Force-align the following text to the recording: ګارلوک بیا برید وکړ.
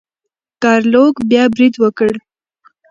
ګارلوک 0.61 1.15
بیا 1.29 1.43
برید 1.53 1.73
وکړ. 1.79 2.13